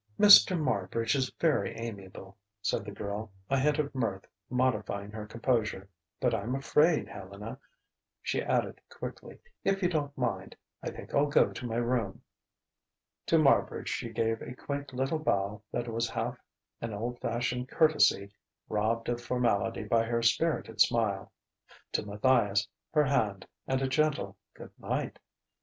[0.19, 0.59] "Mr.
[0.59, 5.87] Marbridge is very amiable," said the girl, a hint of mirth modifying her composure.
[6.19, 7.59] "But I'm afraid, Helena,"
[8.23, 12.23] she added quickly "if you don't mind I think I'll go to my room."
[13.27, 16.35] To Marbridge she gave a quaint little bow that was half
[16.81, 18.31] an old fashioned courtesy,
[18.69, 21.31] robbed of formality by her spirited smile:
[21.91, 25.19] to Matthias her hand and a gentle "Good night!"